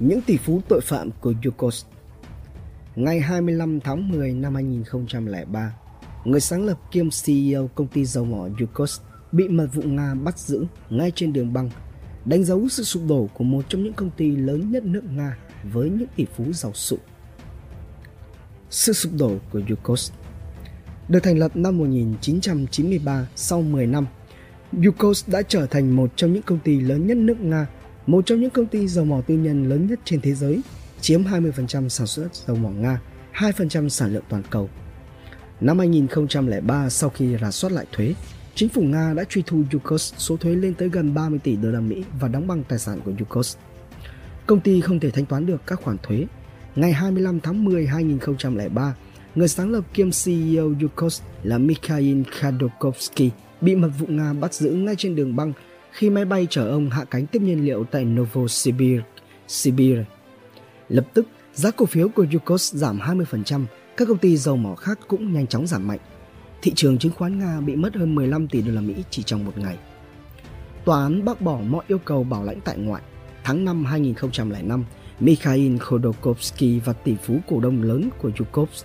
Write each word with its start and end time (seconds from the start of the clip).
Những 0.00 0.22
tỷ 0.22 0.36
phú 0.36 0.60
tội 0.68 0.80
phạm 0.80 1.10
của 1.20 1.34
Yukos 1.44 1.84
Ngày 2.96 3.20
25 3.20 3.80
tháng 3.80 4.08
10 4.08 4.32
năm 4.32 4.54
2003, 4.54 5.74
người 6.24 6.40
sáng 6.40 6.64
lập 6.64 6.78
kiêm 6.90 7.08
CEO 7.24 7.68
công 7.74 7.86
ty 7.88 8.04
dầu 8.04 8.24
mỏ 8.24 8.48
Yukos 8.60 9.00
bị 9.32 9.48
mật 9.48 9.66
vụ 9.74 9.82
Nga 9.82 10.14
bắt 10.14 10.38
giữ 10.38 10.64
ngay 10.90 11.12
trên 11.14 11.32
đường 11.32 11.52
băng, 11.52 11.70
đánh 12.24 12.44
dấu 12.44 12.68
sự 12.68 12.82
sụp 12.82 13.02
đổ 13.08 13.28
của 13.34 13.44
một 13.44 13.64
trong 13.68 13.82
những 13.82 13.92
công 13.92 14.10
ty 14.10 14.36
lớn 14.36 14.72
nhất 14.72 14.84
nước 14.84 15.04
Nga 15.10 15.38
với 15.72 15.90
những 15.90 16.08
tỷ 16.16 16.26
phú 16.36 16.52
giàu 16.52 16.72
sụ. 16.74 16.98
Sự 18.70 18.92
sụp 18.92 19.12
đổ 19.18 19.32
của 19.52 19.60
Yukos 19.68 20.12
được 21.08 21.20
thành 21.22 21.38
lập 21.38 21.56
năm 21.56 21.78
1993 21.78 23.28
sau 23.36 23.62
10 23.62 23.86
năm, 23.86 24.06
Yukos 24.84 25.28
đã 25.28 25.42
trở 25.42 25.66
thành 25.66 25.90
một 25.90 26.10
trong 26.16 26.32
những 26.32 26.42
công 26.42 26.58
ty 26.58 26.80
lớn 26.80 27.06
nhất 27.06 27.16
nước 27.16 27.40
Nga 27.40 27.66
một 28.08 28.26
trong 28.26 28.40
những 28.40 28.50
công 28.50 28.66
ty 28.66 28.86
dầu 28.86 29.04
mỏ 29.04 29.20
tư 29.26 29.34
nhân 29.34 29.68
lớn 29.68 29.86
nhất 29.86 30.00
trên 30.04 30.20
thế 30.20 30.34
giới, 30.34 30.60
chiếm 31.00 31.22
20% 31.22 31.88
sản 31.88 32.06
xuất 32.06 32.28
dầu 32.46 32.56
mỏ 32.56 32.68
Nga, 32.68 33.00
2% 33.34 33.88
sản 33.88 34.14
lượng 34.14 34.22
toàn 34.28 34.42
cầu. 34.50 34.70
Năm 35.60 35.78
2003 35.78 36.90
sau 36.90 37.10
khi 37.10 37.36
rà 37.40 37.50
soát 37.50 37.72
lại 37.72 37.86
thuế, 37.92 38.14
chính 38.54 38.68
phủ 38.68 38.82
Nga 38.82 39.14
đã 39.14 39.24
truy 39.24 39.42
thu 39.46 39.62
Yukos 39.72 40.14
số 40.18 40.36
thuế 40.36 40.54
lên 40.54 40.74
tới 40.74 40.88
gần 40.88 41.14
30 41.14 41.38
tỷ 41.42 41.56
đô 41.56 41.70
la 41.70 41.80
Mỹ 41.80 42.04
và 42.20 42.28
đóng 42.28 42.46
băng 42.46 42.64
tài 42.64 42.78
sản 42.78 43.00
của 43.04 43.12
Yukos. 43.18 43.56
Công 44.46 44.60
ty 44.60 44.80
không 44.80 45.00
thể 45.00 45.10
thanh 45.10 45.26
toán 45.26 45.46
được 45.46 45.66
các 45.66 45.80
khoản 45.82 45.96
thuế. 46.02 46.26
Ngày 46.76 46.92
25 46.92 47.40
tháng 47.40 47.64
10 47.64 47.86
2003, 47.86 48.94
người 49.34 49.48
sáng 49.48 49.70
lập 49.70 49.84
kiêm 49.94 50.10
CEO 50.24 50.74
Yukos 50.82 51.22
là 51.42 51.58
Mikhail 51.58 52.22
Khodorkovsky 52.40 53.30
bị 53.60 53.74
mật 53.74 53.90
vụ 53.98 54.06
Nga 54.06 54.32
bắt 54.32 54.54
giữ 54.54 54.70
ngay 54.70 54.94
trên 54.98 55.16
đường 55.16 55.36
băng 55.36 55.52
khi 55.92 56.10
máy 56.10 56.24
bay 56.24 56.46
chở 56.50 56.68
ông 56.68 56.90
hạ 56.90 57.04
cánh 57.04 57.26
tiếp 57.26 57.42
nhiên 57.42 57.64
liệu 57.64 57.84
tại 57.84 58.04
Novosibirsk, 58.04 59.04
Sibir. 59.46 59.98
Lập 60.88 61.06
tức, 61.14 61.26
giá 61.54 61.70
cổ 61.70 61.86
phiếu 61.86 62.08
của 62.08 62.26
Yukos 62.32 62.74
giảm 62.74 62.98
20%, 62.98 63.64
các 63.96 64.08
công 64.08 64.18
ty 64.18 64.36
dầu 64.36 64.56
mỏ 64.56 64.74
khác 64.74 64.98
cũng 65.08 65.32
nhanh 65.32 65.46
chóng 65.46 65.66
giảm 65.66 65.88
mạnh. 65.88 65.98
Thị 66.62 66.72
trường 66.76 66.98
chứng 66.98 67.12
khoán 67.12 67.38
Nga 67.38 67.60
bị 67.60 67.76
mất 67.76 67.96
hơn 67.96 68.14
15 68.14 68.48
tỷ 68.48 68.62
đô 68.62 68.72
la 68.72 68.80
Mỹ 68.80 68.94
chỉ 69.10 69.22
trong 69.22 69.44
một 69.44 69.58
ngày. 69.58 69.76
Tòa 70.84 71.02
án 71.02 71.24
bác 71.24 71.40
bỏ 71.40 71.60
mọi 71.66 71.84
yêu 71.88 71.98
cầu 71.98 72.24
bảo 72.24 72.44
lãnh 72.44 72.60
tại 72.60 72.78
ngoại. 72.78 73.02
Tháng 73.44 73.64
5 73.64 73.84
2005, 73.84 74.84
Mikhail 75.20 75.76
Khodorkovsky 75.78 76.80
và 76.80 76.92
tỷ 76.92 77.14
phú 77.22 77.38
cổ 77.48 77.60
đông 77.60 77.82
lớn 77.82 78.08
của 78.22 78.30
Yukos, 78.38 78.84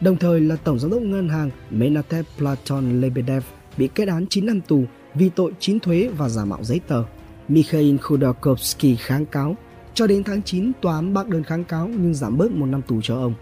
đồng 0.00 0.16
thời 0.16 0.40
là 0.40 0.56
tổng 0.56 0.78
giám 0.78 0.90
đốc 0.90 1.02
ngân 1.02 1.28
hàng 1.28 1.50
Menatep 1.70 2.24
Platon 2.38 3.00
Lebedev 3.00 3.44
bị 3.76 3.88
kết 3.94 4.08
án 4.08 4.26
9 4.26 4.46
năm 4.46 4.60
tù 4.60 4.84
vì 5.14 5.28
tội 5.28 5.52
chín 5.60 5.80
thuế 5.80 6.10
và 6.16 6.28
giả 6.28 6.44
mạo 6.44 6.64
giấy 6.64 6.80
tờ. 6.88 7.04
Mikhail 7.48 7.96
Khodorkovsky 7.96 8.96
kháng 8.96 9.26
cáo. 9.26 9.56
Cho 9.94 10.06
đến 10.06 10.24
tháng 10.24 10.42
9, 10.42 10.72
tòa 10.80 10.94
án 10.94 11.14
bác 11.14 11.28
đơn 11.28 11.44
kháng 11.44 11.64
cáo 11.64 11.88
nhưng 11.88 12.14
giảm 12.14 12.38
bớt 12.38 12.52
một 12.52 12.66
năm 12.66 12.82
tù 12.82 13.00
cho 13.02 13.16
ông. 13.16 13.34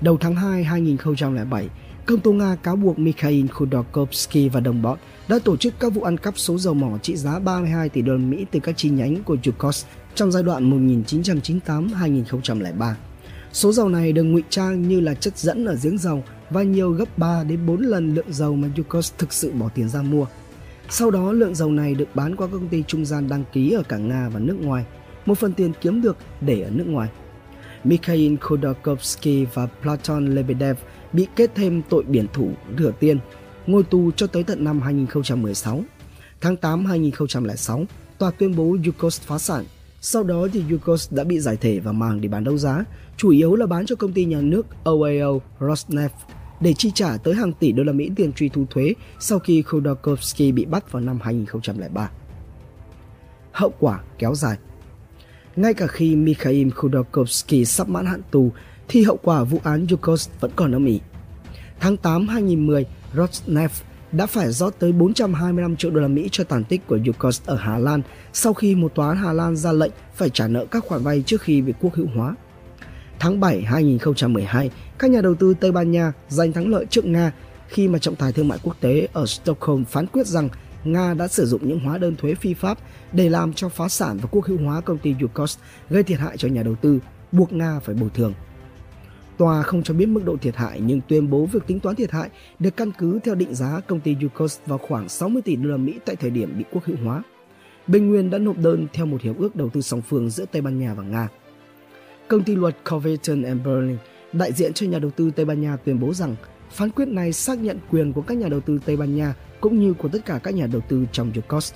Đầu 0.00 0.16
tháng 0.20 0.34
2 0.34 0.64
2007, 0.64 1.68
công 2.06 2.20
tố 2.20 2.32
Nga 2.32 2.56
cáo 2.62 2.76
buộc 2.76 2.98
Mikhail 2.98 3.46
Khodorkovsky 3.46 4.48
và 4.48 4.60
đồng 4.60 4.82
bọn 4.82 4.98
đã 5.28 5.38
tổ 5.38 5.56
chức 5.56 5.74
các 5.80 5.92
vụ 5.92 6.02
ăn 6.02 6.18
cắp 6.18 6.38
số 6.38 6.58
dầu 6.58 6.74
mỏ 6.74 6.98
trị 7.02 7.16
giá 7.16 7.38
32 7.38 7.88
tỷ 7.88 8.02
đô 8.02 8.12
la 8.12 8.18
Mỹ 8.18 8.46
từ 8.50 8.60
các 8.60 8.76
chi 8.76 8.90
nhánh 8.90 9.22
của 9.22 9.36
Yukos 9.46 9.84
trong 10.14 10.32
giai 10.32 10.42
đoạn 10.42 10.92
1998-2003. 10.92 12.92
Số 13.52 13.72
dầu 13.72 13.88
này 13.88 14.12
được 14.12 14.22
ngụy 14.22 14.42
trang 14.50 14.88
như 14.88 15.00
là 15.00 15.14
chất 15.14 15.38
dẫn 15.38 15.64
ở 15.64 15.76
giếng 15.82 15.98
dầu 15.98 16.24
và 16.50 16.62
nhiều 16.62 16.90
gấp 16.90 17.18
3 17.18 17.44
đến 17.44 17.66
4 17.66 17.80
lần 17.80 18.14
lượng 18.14 18.32
dầu 18.32 18.56
mà 18.56 18.68
Yukos 18.76 19.12
thực 19.18 19.32
sự 19.32 19.52
bỏ 19.52 19.68
tiền 19.74 19.88
ra 19.88 20.02
mua. 20.02 20.26
Sau 20.90 21.10
đó 21.10 21.32
lượng 21.32 21.54
dầu 21.54 21.70
này 21.70 21.94
được 21.94 22.08
bán 22.14 22.36
qua 22.36 22.46
các 22.46 22.52
công 22.52 22.68
ty 22.68 22.82
trung 22.86 23.04
gian 23.04 23.28
đăng 23.28 23.44
ký 23.52 23.72
ở 23.72 23.82
cả 23.82 23.96
Nga 23.96 24.28
và 24.28 24.40
nước 24.40 24.56
ngoài. 24.60 24.84
Một 25.26 25.38
phần 25.38 25.52
tiền 25.52 25.72
kiếm 25.80 26.02
được 26.02 26.16
để 26.40 26.62
ở 26.62 26.70
nước 26.70 26.86
ngoài. 26.86 27.08
Mikhail 27.84 28.34
Khodorkovsky 28.40 29.44
và 29.54 29.66
Platon 29.82 30.34
Lebedev 30.34 30.76
bị 31.12 31.26
kết 31.36 31.50
thêm 31.54 31.82
tội 31.88 32.04
biển 32.04 32.26
thủ 32.32 32.50
rửa 32.78 32.92
tiền, 33.00 33.18
ngồi 33.66 33.82
tù 33.82 34.10
cho 34.10 34.26
tới 34.26 34.42
tận 34.42 34.64
năm 34.64 34.80
2016. 34.80 35.82
Tháng 36.40 36.56
8 36.56 36.84
2006, 36.84 37.84
tòa 38.18 38.30
tuyên 38.30 38.56
bố 38.56 38.76
Yukos 38.86 39.20
phá 39.20 39.38
sản. 39.38 39.64
Sau 40.00 40.22
đó 40.22 40.48
thì 40.52 40.62
Yukos 40.70 41.12
đã 41.12 41.24
bị 41.24 41.40
giải 41.40 41.56
thể 41.56 41.80
và 41.80 41.92
mang 41.92 42.20
đi 42.20 42.28
bán 42.28 42.44
đấu 42.44 42.58
giá, 42.58 42.84
chủ 43.16 43.30
yếu 43.30 43.56
là 43.56 43.66
bán 43.66 43.86
cho 43.86 43.96
công 43.96 44.12
ty 44.12 44.24
nhà 44.24 44.40
nước 44.40 44.66
OAO 44.84 45.40
Rosneft 45.60 46.08
để 46.60 46.74
chi 46.78 46.90
trả 46.94 47.16
tới 47.16 47.34
hàng 47.34 47.52
tỷ 47.52 47.72
đô 47.72 47.82
la 47.82 47.92
Mỹ 47.92 48.10
tiền 48.16 48.32
truy 48.32 48.48
thu 48.48 48.64
thuế 48.70 48.94
sau 49.20 49.38
khi 49.38 49.62
Khodorkovsky 49.62 50.52
bị 50.52 50.64
bắt 50.64 50.92
vào 50.92 51.02
năm 51.02 51.18
2003. 51.22 52.10
Hậu 53.52 53.72
quả 53.78 54.00
kéo 54.18 54.34
dài 54.34 54.56
Ngay 55.56 55.74
cả 55.74 55.86
khi 55.86 56.16
Mikhail 56.16 56.68
Khodorkovsky 56.70 57.64
sắp 57.64 57.88
mãn 57.88 58.06
hạn 58.06 58.20
tù 58.30 58.50
thì 58.88 59.02
hậu 59.02 59.18
quả 59.22 59.44
vụ 59.44 59.60
án 59.64 59.86
Yukos 59.90 60.28
vẫn 60.40 60.50
còn 60.56 60.72
âm 60.72 60.84
ỉ. 60.84 61.00
Tháng 61.80 61.96
8 61.96 62.28
2010, 62.28 62.86
Rosneft 63.14 63.82
đã 64.12 64.26
phải 64.26 64.52
rót 64.52 64.74
tới 64.78 64.92
425 64.92 65.76
triệu 65.76 65.90
đô 65.90 66.00
la 66.00 66.08
Mỹ 66.08 66.28
cho 66.32 66.44
tàn 66.44 66.64
tích 66.64 66.86
của 66.86 66.98
Yukos 67.06 67.40
ở 67.46 67.56
Hà 67.56 67.78
Lan 67.78 68.02
sau 68.32 68.54
khi 68.54 68.74
một 68.74 68.94
tòa 68.94 69.08
án 69.08 69.16
Hà 69.16 69.32
Lan 69.32 69.56
ra 69.56 69.72
lệnh 69.72 69.92
phải 70.14 70.30
trả 70.30 70.48
nợ 70.48 70.66
các 70.70 70.84
khoản 70.84 71.02
vay 71.02 71.22
trước 71.26 71.42
khi 71.42 71.62
bị 71.62 71.72
quốc 71.80 71.94
hữu 71.94 72.06
hóa. 72.14 72.34
Tháng 73.20 73.40
7 73.40 73.62
2012, 73.62 74.70
các 74.98 75.10
nhà 75.10 75.20
đầu 75.20 75.34
tư 75.34 75.54
Tây 75.60 75.72
Ban 75.72 75.90
Nha 75.90 76.12
giành 76.28 76.52
thắng 76.52 76.68
lợi 76.68 76.86
trước 76.90 77.04
Nga 77.04 77.32
khi 77.68 77.88
mà 77.88 77.98
trọng 77.98 78.16
tài 78.16 78.32
thương 78.32 78.48
mại 78.48 78.58
quốc 78.62 78.76
tế 78.80 79.08
ở 79.12 79.26
Stockholm 79.26 79.84
phán 79.84 80.06
quyết 80.06 80.26
rằng 80.26 80.48
Nga 80.84 81.14
đã 81.14 81.28
sử 81.28 81.46
dụng 81.46 81.68
những 81.68 81.80
hóa 81.80 81.98
đơn 81.98 82.16
thuế 82.16 82.34
phi 82.34 82.54
pháp 82.54 82.78
để 83.12 83.30
làm 83.30 83.52
cho 83.52 83.68
phá 83.68 83.88
sản 83.88 84.18
và 84.22 84.28
quốc 84.30 84.46
hữu 84.46 84.58
hóa 84.58 84.80
công 84.80 84.98
ty 84.98 85.14
Yukos, 85.20 85.58
gây 85.90 86.02
thiệt 86.02 86.18
hại 86.18 86.36
cho 86.36 86.48
nhà 86.48 86.62
đầu 86.62 86.74
tư, 86.74 86.98
buộc 87.32 87.52
Nga 87.52 87.80
phải 87.80 87.94
bồi 87.94 88.10
thường. 88.14 88.34
Tòa 89.38 89.62
không 89.62 89.82
cho 89.82 89.94
biết 89.94 90.06
mức 90.06 90.24
độ 90.24 90.36
thiệt 90.36 90.56
hại 90.56 90.80
nhưng 90.80 91.00
tuyên 91.08 91.30
bố 91.30 91.46
việc 91.46 91.66
tính 91.66 91.80
toán 91.80 91.96
thiệt 91.96 92.10
hại 92.10 92.30
được 92.58 92.76
căn 92.76 92.92
cứ 92.98 93.18
theo 93.24 93.34
định 93.34 93.54
giá 93.54 93.80
công 93.86 94.00
ty 94.00 94.16
Yukos 94.22 94.58
vào 94.66 94.78
khoảng 94.78 95.08
60 95.08 95.42
tỷ 95.42 95.56
đô 95.56 95.70
la 95.70 95.76
Mỹ 95.76 95.98
tại 96.04 96.16
thời 96.16 96.30
điểm 96.30 96.58
bị 96.58 96.64
quốc 96.72 96.84
hữu 96.84 96.96
hóa. 97.04 97.22
Bình 97.86 98.08
Nguyên 98.08 98.30
đã 98.30 98.38
nộp 98.38 98.58
đơn 98.58 98.86
theo 98.92 99.06
một 99.06 99.22
hiệp 99.22 99.38
ước 99.38 99.56
đầu 99.56 99.68
tư 99.68 99.80
song 99.80 100.02
phương 100.02 100.30
giữa 100.30 100.44
Tây 100.52 100.62
Ban 100.62 100.78
Nha 100.78 100.94
và 100.94 101.02
Nga. 101.02 101.28
Công 102.28 102.44
ty 102.44 102.54
luật 102.54 102.76
Covington 102.90 103.42
and 103.42 103.60
Burling, 103.64 103.98
đại 104.32 104.52
diện 104.52 104.72
cho 104.72 104.86
nhà 104.86 104.98
đầu 104.98 105.10
tư 105.10 105.30
Tây 105.30 105.44
Ban 105.44 105.60
Nha 105.60 105.76
tuyên 105.76 106.00
bố 106.00 106.14
rằng 106.14 106.36
phán 106.70 106.90
quyết 106.90 107.08
này 107.08 107.32
xác 107.32 107.58
nhận 107.58 107.78
quyền 107.90 108.12
của 108.12 108.22
các 108.22 108.38
nhà 108.38 108.48
đầu 108.48 108.60
tư 108.60 108.78
Tây 108.84 108.96
Ban 108.96 109.16
Nha 109.16 109.34
cũng 109.60 109.80
như 109.80 109.92
của 109.92 110.08
tất 110.08 110.18
cả 110.26 110.40
các 110.42 110.54
nhà 110.54 110.66
đầu 110.66 110.80
tư 110.88 111.06
trong 111.12 111.32
Yukos. 111.34 111.72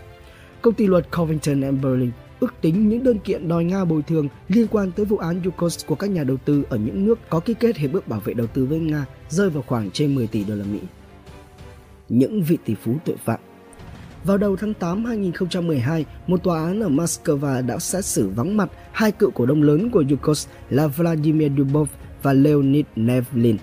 Công 0.63 0.75
ty 0.75 0.87
luật 0.87 1.17
Covington 1.17 1.61
and 1.61 1.83
Burling 1.83 2.11
ước 2.41 2.55
tính 2.61 2.89
những 2.89 3.05
đơn 3.05 3.19
kiện 3.19 3.49
đòi 3.49 3.65
Nga 3.65 3.85
bồi 3.85 4.03
thường 4.03 4.29
liên 4.49 4.67
quan 4.71 4.93
tới 4.93 5.07
vụ 5.07 5.17
án 5.17 5.43
Yukos 5.45 5.87
của 5.87 5.95
các 5.95 6.11
nhà 6.11 6.25
đầu 6.25 6.37
tư 6.37 6.65
ở 6.69 6.77
những 6.77 7.05
nước 7.05 7.19
có 7.29 7.41
ký 7.41 7.55
kết 7.55 7.77
hiệp 7.77 7.93
ước 7.93 8.09
bảo 8.09 8.21
vệ 8.21 8.35
đầu 8.35 8.47
tư 8.47 8.67
với 8.67 8.79
Nga 8.79 9.07
rơi 9.29 9.51
vào 9.51 9.65
khoảng 9.67 9.91
trên 9.91 10.15
10 10.15 10.27
tỷ 10.27 10.45
đô 10.45 10.55
la 10.55 10.65
Mỹ. 10.65 10.79
Những 12.09 12.43
vị 12.43 12.59
tỷ 12.65 12.75
phú 12.75 12.97
tội 13.05 13.17
phạm 13.17 13.41
vào 14.25 14.39
đầu 14.39 14.57
tháng 14.57 14.75
8 14.75 15.05
2012, 15.05 16.05
một 16.27 16.43
tòa 16.43 16.65
án 16.65 16.81
ở 16.81 16.89
Moscow 16.89 17.67
đã 17.67 17.79
xét 17.79 18.05
xử 18.05 18.29
vắng 18.29 18.57
mặt 18.57 18.71
hai 18.93 19.13
cựu 19.13 19.31
cổ 19.31 19.47
đông 19.47 19.63
lớn 19.63 19.91
của 19.91 20.05
Yukos 20.11 20.47
là 20.71 20.87
Vladimir 20.87 21.53
Dubov 21.59 21.89
và 22.23 22.33
Leonid 22.33 22.85
Nevlin. 22.97 23.57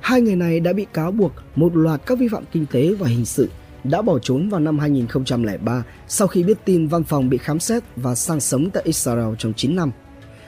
Hai 0.00 0.20
người 0.20 0.36
này 0.36 0.60
đã 0.60 0.72
bị 0.72 0.86
cáo 0.92 1.12
buộc 1.12 1.32
một 1.56 1.76
loạt 1.76 2.00
các 2.06 2.18
vi 2.18 2.28
phạm 2.28 2.44
kinh 2.52 2.66
tế 2.66 2.94
và 2.94 3.08
hình 3.08 3.24
sự 3.24 3.48
đã 3.84 4.02
bỏ 4.02 4.18
trốn 4.18 4.48
vào 4.48 4.60
năm 4.60 4.78
2003 4.78 5.84
sau 6.08 6.28
khi 6.28 6.42
biết 6.42 6.58
tin 6.64 6.86
văn 6.86 7.04
phòng 7.04 7.28
bị 7.28 7.38
khám 7.38 7.60
xét 7.60 7.82
và 7.96 8.14
sang 8.14 8.40
sống 8.40 8.70
tại 8.70 8.82
Israel 8.86 9.34
trong 9.38 9.52
9 9.54 9.76
năm. 9.76 9.90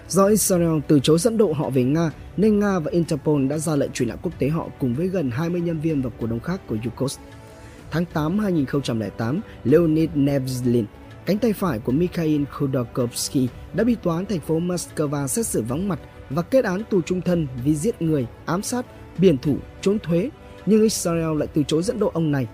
Do 0.09 0.27
Israel 0.27 0.79
từ 0.89 1.01
chối 1.01 1.19
dẫn 1.19 1.37
độ 1.37 1.53
họ 1.53 1.71
về 1.71 1.85
Nga, 1.85 2.11
nên 2.37 2.59
Nga 2.59 2.79
và 2.79 2.91
Interpol 2.91 3.47
đã 3.47 3.59
ra 3.59 3.77
lệnh 3.77 3.93
truy 3.93 4.07
nã 4.07 4.17
quốc 4.17 4.33
tế 4.39 4.49
họ 4.49 4.69
cùng 4.79 4.95
với 4.95 5.09
gần 5.09 5.31
20 5.31 5.61
nhân 5.61 5.81
viên 5.81 6.03
và 6.03 6.11
cổ 6.21 6.27
đông 6.27 6.41
khác 6.41 6.61
của 6.67 6.77
Yukos. 6.85 7.19
Tháng 7.91 8.05
8 8.05 8.39
2008, 8.39 9.41
Leonid 9.65 10.11
Nevzlin, 10.15 10.85
cánh 11.27 11.39
tay 11.39 11.53
phải 11.53 11.79
của 11.79 11.93
Mikhail 11.93 12.45
Khodorkovsky, 12.45 13.49
đã 13.75 13.85
bị 13.85 13.97
tòa 14.03 14.17
án 14.17 14.27
thành 14.27 14.41
phố 14.41 14.61
Moscow 14.61 15.27
xét 15.27 15.47
xử 15.47 15.63
vắng 15.63 15.89
mặt 15.89 16.01
và 16.31 16.43
kết 16.43 16.65
án 16.65 16.83
tù 16.91 17.03
trung 17.03 17.21
thân 17.21 17.47
vì 17.65 17.75
giết 17.75 18.03
người, 18.03 18.27
ám 18.47 18.63
sát, 18.63 18.87
biển 19.19 19.39
thủ, 19.39 19.57
trốn 19.81 19.99
thuế, 19.99 20.31
nhưng 20.67 20.83
Israel 20.83 21.39
lại 21.39 21.49
từ 21.55 21.63
chối 21.63 21.83
dẫn 21.83 21.99
độ 21.99 22.11
ông 22.15 22.33
này. 22.33 22.47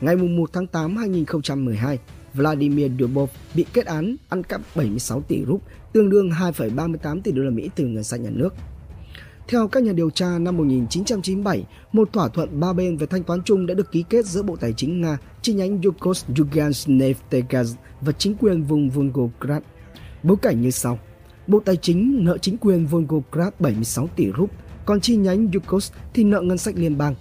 Ngày 0.00 0.16
1 0.16 0.50
tháng 0.52 0.66
8 0.66 0.96
2012, 0.96 1.98
Vladimir 2.34 2.92
Dubov 2.98 3.30
bị 3.54 3.64
kết 3.72 3.86
án 3.86 4.16
ăn 4.28 4.42
cắp 4.42 4.60
76 4.74 5.22
tỷ 5.22 5.44
rúp, 5.44 5.62
tương 5.92 6.10
đương 6.10 6.30
2,38 6.30 7.20
tỷ 7.20 7.32
đô 7.32 7.42
la 7.42 7.50
Mỹ 7.50 7.70
từ 7.74 7.86
ngân 7.86 8.04
sách 8.04 8.20
nhà 8.20 8.30
nước. 8.32 8.54
Theo 9.50 9.68
các 9.68 9.82
nhà 9.82 9.92
điều 9.92 10.10
tra, 10.10 10.38
năm 10.38 10.56
1997, 10.56 11.64
một 11.92 12.12
thỏa 12.12 12.28
thuận 12.28 12.60
ba 12.60 12.72
bên 12.72 12.96
về 12.96 13.06
thanh 13.06 13.22
toán 13.22 13.42
chung 13.44 13.66
đã 13.66 13.74
được 13.74 13.92
ký 13.92 14.04
kết 14.10 14.26
giữa 14.26 14.42
Bộ 14.42 14.56
Tài 14.56 14.72
chính 14.72 15.00
Nga, 15.00 15.18
chi 15.42 15.52
nhánh 15.52 15.82
Yukos 15.82 16.24
Yugansneftegaz 16.34 17.74
và 18.00 18.12
chính 18.12 18.34
quyền 18.40 18.62
vùng 18.62 18.90
Volgograd. 18.90 19.62
Bối 20.22 20.36
cảnh 20.42 20.60
như 20.60 20.70
sau. 20.70 20.98
Bộ 21.46 21.60
Tài 21.60 21.76
chính 21.76 22.24
nợ 22.24 22.38
chính 22.38 22.56
quyền 22.56 22.86
Volgograd 22.86 23.52
76 23.58 24.08
tỷ 24.16 24.30
rúp, 24.38 24.50
còn 24.86 25.00
chi 25.00 25.16
nhánh 25.16 25.48
Yukos 25.54 25.92
thì 26.14 26.24
nợ 26.24 26.40
ngân 26.40 26.58
sách 26.58 26.74
liên 26.76 26.98
bang. 26.98 27.14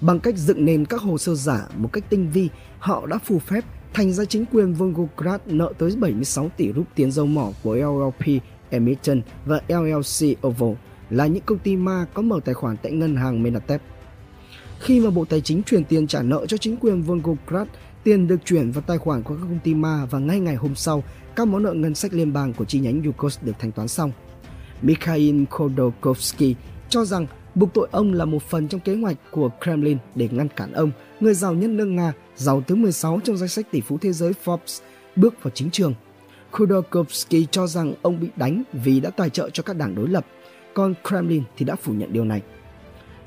Bằng 0.00 0.20
cách 0.20 0.36
dựng 0.36 0.64
nền 0.64 0.84
các 0.84 1.00
hồ 1.00 1.18
sơ 1.18 1.34
giả 1.34 1.66
một 1.76 1.92
cách 1.92 2.04
tinh 2.10 2.30
vi, 2.32 2.48
họ 2.78 3.06
đã 3.06 3.18
phù 3.18 3.38
phép 3.38 3.64
thành 3.94 4.12
ra 4.12 4.24
chính 4.24 4.44
quyền 4.52 4.74
Volgograd 4.74 5.40
nợ 5.46 5.72
tới 5.78 5.96
76 5.98 6.50
tỷ 6.56 6.72
rúp 6.72 6.84
tiền 6.94 7.10
dầu 7.10 7.26
mỏ 7.26 7.50
của 7.62 7.74
LLP 7.74 8.42
Emission 8.70 9.22
và 9.46 9.60
LLC 9.68 10.46
Oval 10.46 10.74
là 11.10 11.26
những 11.26 11.42
công 11.46 11.58
ty 11.58 11.76
ma 11.76 12.06
có 12.14 12.22
mở 12.22 12.40
tài 12.44 12.54
khoản 12.54 12.76
tại 12.82 12.92
ngân 12.92 13.16
hàng 13.16 13.42
Menatep. 13.42 13.82
Khi 14.80 15.00
mà 15.00 15.10
Bộ 15.10 15.24
Tài 15.24 15.40
chính 15.40 15.62
chuyển 15.62 15.84
tiền 15.84 16.06
trả 16.06 16.22
nợ 16.22 16.46
cho 16.46 16.56
chính 16.56 16.76
quyền 16.76 17.02
Volgograd, 17.02 17.68
tiền 18.04 18.26
được 18.26 18.44
chuyển 18.44 18.70
vào 18.70 18.82
tài 18.86 18.98
khoản 18.98 19.22
của 19.22 19.34
các 19.34 19.40
công 19.40 19.58
ty 19.64 19.74
ma 19.74 20.06
và 20.10 20.18
ngay 20.18 20.40
ngày 20.40 20.56
hôm 20.56 20.74
sau, 20.74 21.02
các 21.36 21.48
món 21.48 21.62
nợ 21.62 21.72
ngân 21.72 21.94
sách 21.94 22.14
liên 22.14 22.32
bang 22.32 22.52
của 22.52 22.64
chi 22.64 22.80
nhánh 22.80 23.02
Yukos 23.02 23.38
được 23.42 23.52
thanh 23.58 23.72
toán 23.72 23.88
xong. 23.88 24.12
Mikhail 24.82 25.44
Khodorkovsky 25.50 26.54
cho 26.88 27.04
rằng 27.04 27.26
buộc 27.54 27.74
tội 27.74 27.88
ông 27.90 28.12
là 28.12 28.24
một 28.24 28.42
phần 28.42 28.68
trong 28.68 28.80
kế 28.80 28.94
hoạch 28.94 29.16
của 29.30 29.50
Kremlin 29.62 29.98
để 30.14 30.28
ngăn 30.32 30.48
cản 30.48 30.72
ông, 30.72 30.90
người 31.20 31.34
giàu 31.34 31.54
nhất 31.54 31.70
nước 31.70 31.84
Nga, 31.84 32.12
giàu 32.36 32.62
thứ 32.66 32.74
16 32.74 33.20
trong 33.24 33.36
danh 33.36 33.48
sách 33.48 33.66
tỷ 33.70 33.80
phú 33.80 33.98
thế 33.98 34.12
giới 34.12 34.32
Forbes, 34.44 34.80
bước 35.16 35.42
vào 35.42 35.50
chính 35.54 35.70
trường. 35.70 35.94
Khodorkovsky 36.50 37.46
cho 37.50 37.66
rằng 37.66 37.94
ông 38.02 38.20
bị 38.20 38.28
đánh 38.36 38.62
vì 38.72 39.00
đã 39.00 39.10
tài 39.10 39.30
trợ 39.30 39.50
cho 39.50 39.62
các 39.62 39.76
đảng 39.76 39.94
đối 39.94 40.08
lập, 40.08 40.26
còn 40.74 40.94
Kremlin 41.08 41.42
thì 41.56 41.64
đã 41.64 41.76
phủ 41.76 41.92
nhận 41.92 42.12
điều 42.12 42.24
này. 42.24 42.42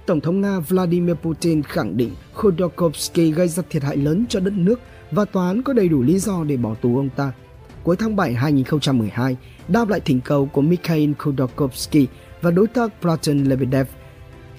Tổng 0.05 0.21
thống 0.21 0.41
Nga 0.41 0.59
Vladimir 0.59 1.15
Putin 1.15 1.63
khẳng 1.63 1.97
định 1.97 2.11
Khodorkovsky 2.33 3.31
gây 3.31 3.47
ra 3.47 3.63
thiệt 3.69 3.83
hại 3.83 3.97
lớn 3.97 4.25
cho 4.29 4.39
đất 4.39 4.53
nước 4.53 4.79
và 5.11 5.25
tòa 5.25 5.47
án 5.47 5.63
có 5.63 5.73
đầy 5.73 5.87
đủ 5.89 6.01
lý 6.01 6.19
do 6.19 6.43
để 6.43 6.57
bỏ 6.57 6.75
tù 6.75 6.97
ông 6.97 7.09
ta. 7.09 7.31
Cuối 7.83 7.95
tháng 7.95 8.15
7 8.15 8.33
2012, 8.33 9.37
đáp 9.67 9.89
lại 9.89 9.99
thỉnh 9.99 10.21
cầu 10.25 10.45
của 10.45 10.61
Mikhail 10.61 11.11
Khodorkovsky 11.17 12.07
và 12.41 12.51
đối 12.51 12.67
tác 12.67 13.01
Platon 13.01 13.43
Lebedev, 13.43 13.87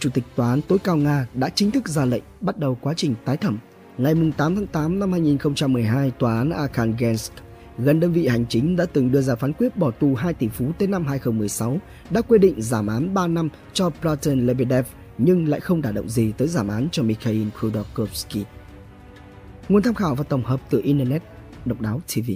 Chủ 0.03 0.11
tịch 0.11 0.25
Tòa 0.37 0.51
án 0.51 0.61
tối 0.63 0.79
cao 0.85 0.97
Nga 0.97 1.27
đã 1.35 1.49
chính 1.49 1.71
thức 1.71 1.89
ra 1.89 2.05
lệnh 2.05 2.23
bắt 2.41 2.59
đầu 2.59 2.79
quá 2.81 2.95
trình 2.97 3.15
tái 3.25 3.37
thẩm. 3.37 3.59
Ngày 3.99 4.15
8 4.37 4.55
tháng 4.55 4.67
8 4.67 4.99
năm 4.99 5.13
2012, 5.13 6.11
Tòa 6.11 6.39
án 6.39 6.51
Arkhangelsk, 6.51 7.33
gần 7.79 8.01
đơn 8.01 8.13
vị 8.13 8.27
hành 8.27 8.47
chính 8.47 8.77
đã 8.77 8.87
từng 8.93 9.13
đưa 9.13 9.21
ra 9.21 9.35
phán 9.35 9.53
quyết 9.53 9.77
bỏ 9.77 9.91
tù 9.91 10.15
2 10.15 10.35
tỷ 10.35 10.49
phú 10.49 10.73
tới 10.79 10.89
năm 10.89 11.07
2016, 11.07 11.79
đã 12.11 12.21
quyết 12.21 12.39
định 12.39 12.63
giảm 12.63 12.87
án 12.87 13.15
3 13.15 13.27
năm 13.27 13.49
cho 13.73 13.91
Platon 13.91 14.47
Lebedev 14.47 14.87
nhưng 15.19 15.49
lại 15.49 15.61
không 15.61 15.83
đả 15.83 15.93
động 15.93 16.09
gì 16.09 16.33
tới 16.33 16.49
giảm 16.49 16.69
án 16.69 16.89
cho 16.93 17.03
Mikhail 17.03 17.49
Khodorkovsky. 17.55 18.45
Nguồn 19.69 19.83
tham 19.83 19.95
khảo 19.95 20.15
và 20.15 20.25
tổng 20.25 20.45
hợp 20.45 20.61
từ 20.71 20.81
Internet, 20.85 21.23
Độc 21.65 21.81
đáo 21.81 22.01
TV 22.15 22.31